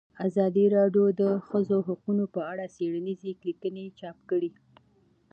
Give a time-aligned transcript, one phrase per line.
[0.27, 4.49] ازادي راډیو د د ښځو حقونه په اړه څېړنیزې لیکنې چاپ کړي.